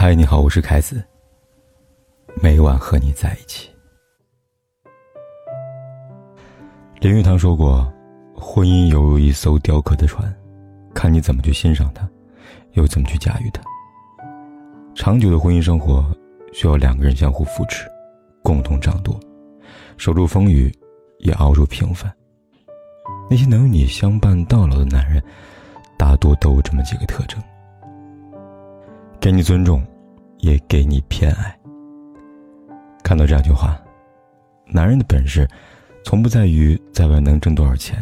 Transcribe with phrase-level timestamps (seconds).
[0.00, 1.04] 嗨，你好，我是凯子。
[2.40, 3.68] 每晚和你在一起。
[7.00, 7.92] 林语堂说过
[8.32, 10.32] ：“婚姻犹如一艘雕刻的船，
[10.94, 12.08] 看你怎么去欣赏它，
[12.74, 13.60] 又怎么去驾驭它。”
[14.94, 16.08] 长久的婚姻生活
[16.52, 17.84] 需要两个人相互扶持，
[18.40, 19.18] 共同掌舵，
[19.96, 20.72] 守住风雨，
[21.18, 22.08] 也熬住平凡。
[23.28, 25.20] 那些能与你相伴到老的男人，
[25.98, 27.42] 大多都有这么几个特征。
[29.20, 29.84] 给你尊重，
[30.38, 31.58] 也给你偏爱。
[33.02, 33.76] 看到这样一句话：
[34.66, 35.46] 男人的本事，
[36.04, 37.98] 从不在于在外能挣多少钱，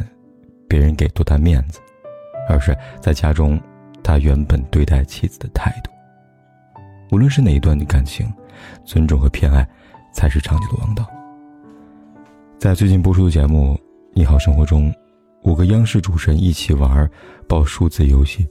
[0.69, 1.81] 别人给多大面子，
[2.51, 3.59] 而是在家中，
[4.03, 5.91] 他原本对待妻子的态度。
[7.11, 8.31] 无论是哪一段的感情，
[8.85, 9.67] 尊重和偏爱，
[10.13, 11.07] 才是长久的王道。
[12.59, 13.75] 在最近播出的节目
[14.13, 14.93] 《你好生活》中，
[15.45, 17.11] 五个央视主持人一起玩
[17.49, 18.47] 报数字游戏，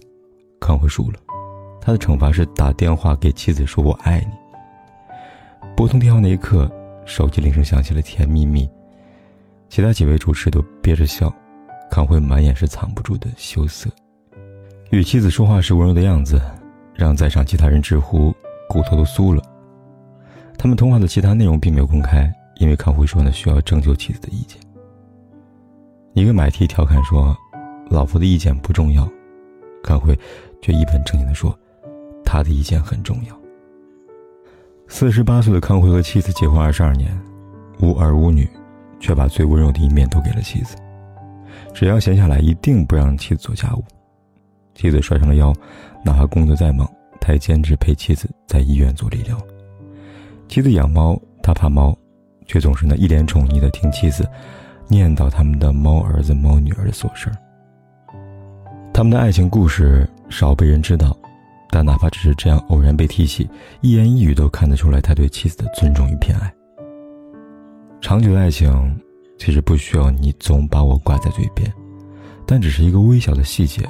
[0.59, 1.19] 康辉输了。
[1.85, 4.33] 他的惩罚是打电话给妻子说“我爱你”。
[5.77, 6.67] 拨通电话那一刻，
[7.05, 8.67] 手机铃声响起了，甜蜜蜜。
[9.69, 11.31] 其他几位主持都憋着笑，
[11.91, 13.87] 康辉满眼是藏不住的羞涩。
[14.89, 16.41] 与妻子说话时温柔的样子，
[16.95, 18.33] 让在场其他人直呼
[18.67, 19.43] 骨头都酥了。
[20.57, 24.59] 他们通话的其他内容并没有公开，因为康辉说呢需要征求妻子的意见。
[26.13, 27.37] 一个买提调侃说
[27.91, 29.07] ：“老婆的意见不重要。”
[29.83, 30.17] 康辉
[30.63, 31.55] 却一本正经地说。
[32.35, 33.39] 他的意见很重要。
[34.89, 37.17] 四十八岁的康辉和妻子结婚二十二年，
[37.79, 38.45] 无儿无女，
[38.99, 40.75] 却把最温柔的一面都给了妻子。
[41.73, 43.83] 只要闲下来，一定不让妻子做家务。
[44.73, 45.53] 妻子摔伤了腰，
[46.03, 46.85] 哪怕工作再忙，
[47.21, 49.37] 他也坚持陪妻子在医院做理疗。
[50.49, 51.97] 妻子养猫，他怕猫，
[52.45, 54.29] 却总是那一脸宠溺的听妻子
[54.89, 57.31] 念叨他们的猫儿子、猫女儿的琐事。
[58.93, 61.15] 他们的爱情故事少被人知道。
[61.75, 63.49] 但哪怕只是这样偶然被提起，
[63.81, 66.49] 一言一语都看得出来他对妻子的尊重与偏爱。
[67.99, 68.97] 长久的爱情
[69.37, 71.69] 其实不需要你总把我挂在嘴边，
[72.45, 73.81] 但只是一个微小的细节，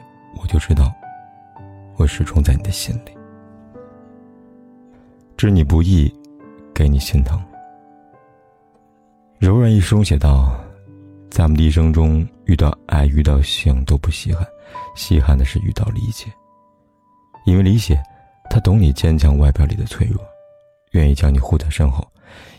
[0.41, 0.91] 我就知道，
[1.97, 3.15] 我始终在你的心里。
[5.37, 6.11] 知你不易，
[6.73, 7.39] 给你心疼。
[9.37, 10.59] 柔软一书写道
[11.29, 14.43] ：“在我们的一生中，遇到爱、遇到性都不稀罕，
[14.95, 16.25] 稀罕的是遇到理解。”
[17.45, 18.01] 因为理解，
[18.49, 20.19] 他懂你坚强外表里的脆弱，
[20.91, 22.03] 愿意将你护在身后；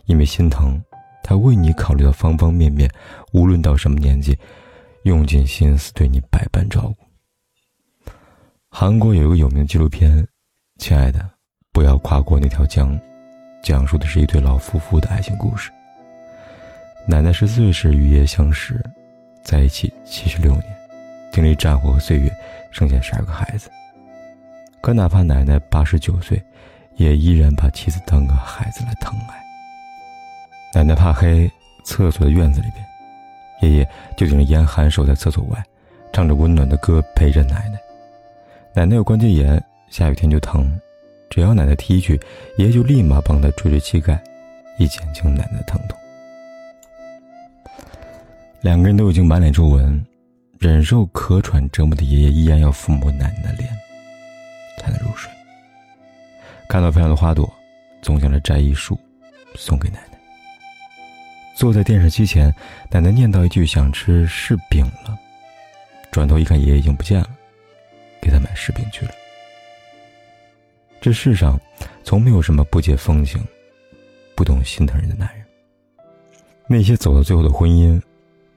[0.04, 0.80] 因为心疼，
[1.22, 2.88] 他为你考虑到方方面面，
[3.32, 4.38] 无论到什么年纪，
[5.02, 6.96] 用尽心思对你百般照顾。
[8.68, 10.10] 韩国有一个有名的纪录片，
[10.78, 11.28] 《亲爱的，
[11.72, 12.96] 不要跨过那条江》，
[13.62, 15.70] 讲述的是一对老夫妇的爱情故事。
[17.08, 18.80] 奶奶十四岁时与爷爷相识，
[19.42, 20.64] 在一起七十六年，
[21.32, 22.30] 经历战火和岁月，
[22.70, 23.70] 生下十二个孩子。
[24.80, 26.40] 可哪怕奶奶八十九岁，
[26.96, 29.34] 也依然把妻子当个孩子来疼爱。
[30.74, 31.50] 奶奶怕黑，
[31.84, 32.86] 厕所的院子里边，
[33.62, 35.64] 爷爷就顶着严寒守在厕所外，
[36.12, 37.78] 唱着温暖的歌陪着奶奶。
[38.74, 40.78] 奶奶有关节炎，下雨天就疼，
[41.30, 42.20] 只要奶奶踢一句，
[42.58, 44.22] 爷爷就立马帮她捶捶膝盖，
[44.78, 45.98] 以减轻奶奶疼痛。
[48.60, 50.04] 两个人都已经满脸皱纹，
[50.58, 53.68] 忍受咳喘折磨的爷爷依然要抚摸奶奶的脸。
[56.68, 57.52] 看到漂亮的花朵，
[58.02, 58.98] 总想着摘一束，
[59.54, 60.18] 送给奶奶。
[61.54, 62.54] 坐在电视机前，
[62.90, 65.16] 奶奶念叨一句：“想吃柿饼了。”
[66.12, 67.30] 转头一看，爷爷已经不见了，
[68.20, 69.12] 给他买柿饼去了。
[71.00, 71.58] 这世上，
[72.04, 73.42] 从没有什么不解风情、
[74.34, 75.46] 不懂心疼人的男人。
[76.66, 78.00] 那些走到最后的婚姻，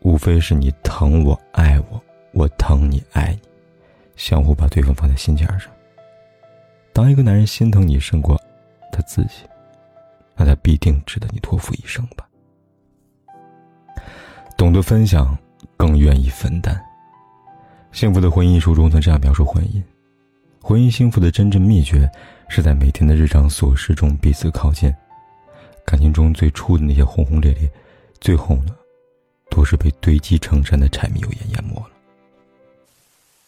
[0.02, 3.48] 无非是你疼我爱我，我疼你爱你，
[4.16, 5.72] 相互把对方放在心尖上。
[6.94, 8.40] 当一个男人心疼你胜过
[8.92, 9.44] 他自己，
[10.36, 12.28] 那他必定值得你托付一生吧。
[14.58, 15.38] 懂得分享，
[15.78, 16.80] 更愿意分担。
[17.92, 19.82] 幸福的婚姻书中曾这样描述婚姻：
[20.62, 22.10] 婚姻幸福的真正秘诀，
[22.50, 24.94] 是在每天的日常琐事中彼此靠近。
[25.86, 27.72] 感情中最初的那些轰轰烈烈，
[28.19, 28.75] 最后呢，
[29.50, 31.90] 都是被堆积成山的柴米油盐淹没了。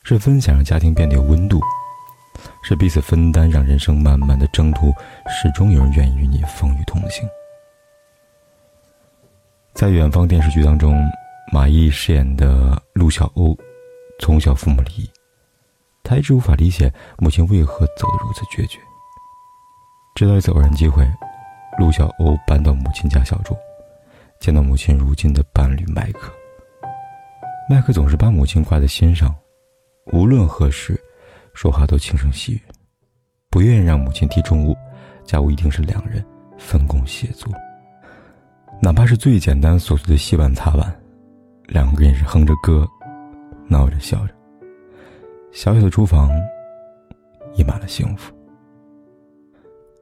[0.04, 1.62] 是分享让家庭变得有温度。
[2.64, 4.94] 是彼此分担，让人生漫漫的征途，
[5.28, 7.28] 始终有人愿意与你风雨同行。
[9.74, 11.04] 在《远方》电视剧当中，
[11.52, 13.58] 马伊饰演的陆小欧，
[14.20, 15.10] 从小父母离异，
[16.04, 18.78] 他一直无法理解母亲为何走得如此决绝。
[20.14, 21.10] 直到一次偶然机会，
[21.80, 23.56] 陆小欧搬到母亲家小住，
[24.40, 26.32] 见到母亲如今的伴侣麦克。
[27.70, 29.34] 麦克总是把母亲挂在心上，
[30.14, 31.00] 无论何时。
[31.54, 32.62] 说话都轻声细语，
[33.50, 34.76] 不愿意让母亲提重物，
[35.24, 36.26] 家务一定是两人
[36.58, 37.52] 分工协作。
[38.82, 40.94] 哪怕是最简单琐碎的洗碗擦碗，
[41.68, 42.88] 两个人也是哼着歌，
[43.68, 44.34] 闹着笑着。
[45.52, 46.32] 小小的厨房，
[47.54, 48.34] 溢满了幸福。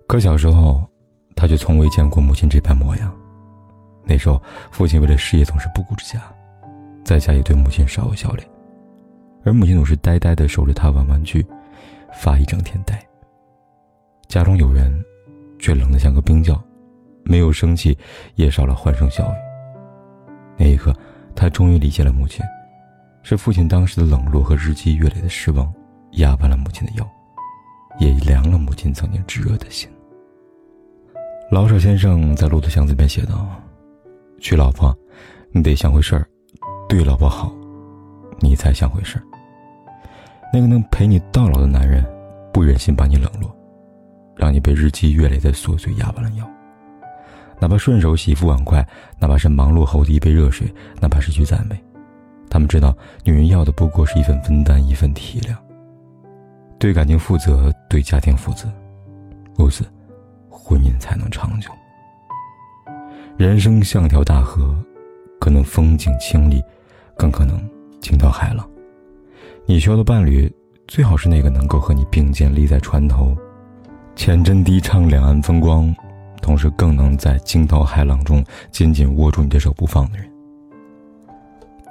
[0.08, 0.88] 可小时候，
[1.36, 3.14] 他却从未见过母亲这般模样。
[4.06, 4.42] 那时候，
[4.72, 6.22] 父亲为了事业总是不顾之家，
[7.04, 8.48] 在家也对母亲少有笑脸，
[9.44, 11.46] 而母亲总是呆呆的守着他玩玩具，
[12.14, 13.00] 发一整天呆。
[14.28, 15.04] 家中有人，
[15.58, 16.62] 却冷得像个冰窖，
[17.24, 17.98] 没有生气，
[18.36, 19.36] 也少了欢声笑语。
[20.58, 20.94] 那一刻，
[21.36, 22.46] 他终于理解了母亲。
[23.22, 25.72] 是父亲当时的冷落和日积月累的失望，
[26.14, 27.08] 压弯了母亲的腰，
[28.00, 29.90] 也凉了母亲曾经炙热的心。
[31.52, 33.48] 老舍先生在《骆驼祥子》里边写道
[34.40, 34.96] ：“娶老婆，
[35.52, 36.26] 你得想回事儿，
[36.88, 37.54] 对老婆好，
[38.40, 39.24] 你才想回事儿。
[40.52, 42.04] 那个能陪你到老的男人，
[42.52, 43.56] 不忍心把你冷落，
[44.36, 46.50] 让你被日积月累的琐碎压弯了腰。
[47.60, 48.86] 哪怕顺手洗副碗筷，
[49.20, 51.80] 哪怕是忙碌后的一杯热水，哪怕是句赞美。”
[52.50, 55.56] 他们知道，女人要的不过是一份分担，一份体谅。
[56.80, 58.68] 对感情负责，对家庭负责，
[59.56, 59.86] 如此，
[60.50, 61.70] 婚姻才能长久。
[63.38, 64.76] 人生像条大河，
[65.40, 66.64] 可能风景清丽，
[67.16, 67.60] 更可能
[68.02, 68.68] 惊涛骇浪。
[69.70, 70.52] 你需要的伴侣，
[70.88, 73.38] 最好是那个能够和你并肩立在船头，
[74.16, 75.96] 浅斟低唱两岸风光，
[76.42, 80.28] 同时更能在惊涛骇浪中紧紧握住你的手不放的人。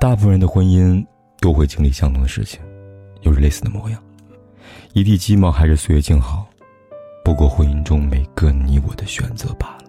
[0.00, 1.06] 大部分人的婚姻
[1.38, 2.60] 都会经历相同的事情，
[3.20, 4.02] 有着类似的模样。
[4.92, 6.48] 一地鸡毛还是岁月静好，
[7.24, 9.84] 不过婚姻中每个你我的选择罢了。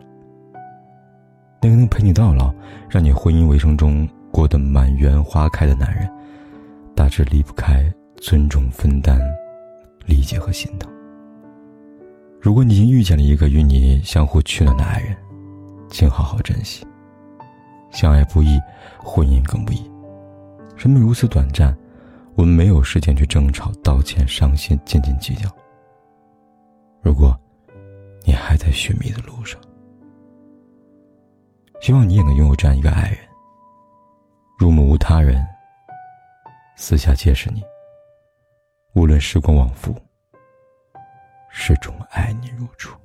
[1.60, 2.54] 那个能陪你到老，
[2.88, 6.08] 让你婚姻围城中过得满园花开的男人，
[7.10, 9.20] 大致离不开尊重、分担、
[10.06, 10.88] 理解和心疼。
[12.40, 15.18] 如果你已经遇见了一个与你相互取暖的爱人，
[15.90, 16.86] 请好好珍惜。
[17.90, 18.60] 相爱不易，
[19.00, 19.90] 婚姻更不易。
[20.76, 21.76] 生命如此短暂，
[22.36, 25.50] 我们没有时间去争吵、道歉、伤心、斤斤计较。
[27.02, 27.36] 如果，
[28.24, 29.60] 你还在寻觅的路上，
[31.82, 33.18] 希望你也能拥有这样一个爱人。
[34.60, 35.44] 入目无他人，
[36.82, 37.62] 私下皆是你。
[38.94, 39.94] 无论时光往复，
[41.52, 42.96] 始终爱你如初。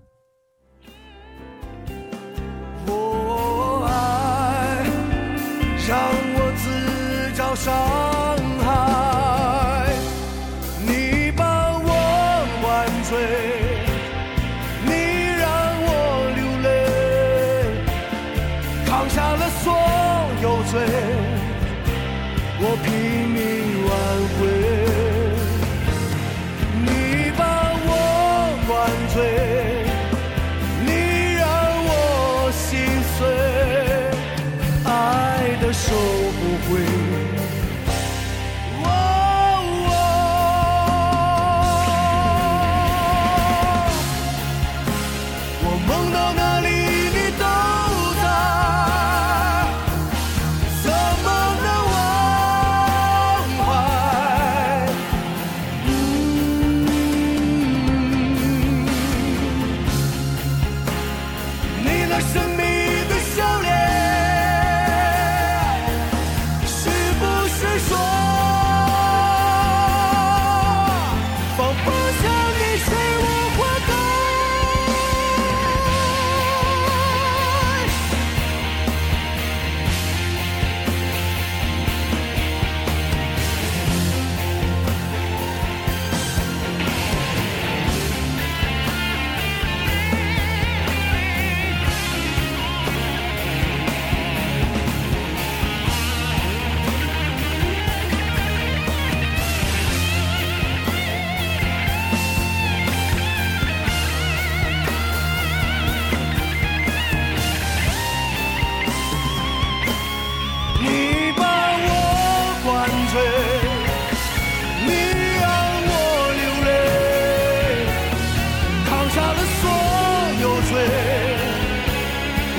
[2.87, 4.85] 我爱，
[5.89, 5.99] 让
[6.37, 7.53] 我自找。
[7.57, 7.94] 伤
[36.67, 37.05] 不回。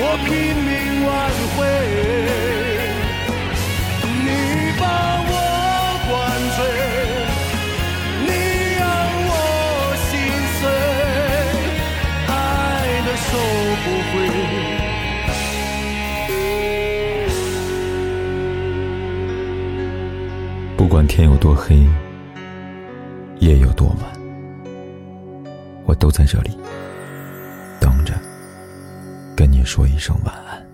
[0.07, 0.71] 我拼命
[1.03, 1.09] 挽
[1.57, 1.65] 回，
[4.21, 4.29] 你
[4.79, 4.83] 把
[5.27, 5.33] 我
[6.07, 6.13] 灌
[6.55, 6.57] 醉，
[8.21, 8.29] 你
[8.77, 8.83] 让
[9.25, 9.31] 我
[10.05, 10.13] 心
[10.59, 10.63] 碎，
[12.27, 12.31] 爱
[13.07, 13.27] 的收
[13.81, 14.13] 不回。
[20.77, 21.83] 不管天有多黑，
[23.39, 23.99] 夜有多晚，
[25.85, 26.55] 我都在这里，
[29.35, 30.64] 跟你说一声晚安。